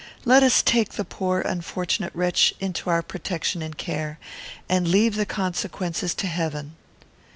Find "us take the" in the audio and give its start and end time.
0.41-1.05